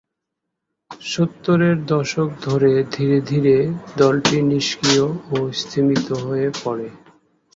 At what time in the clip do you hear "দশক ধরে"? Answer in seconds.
1.85-2.71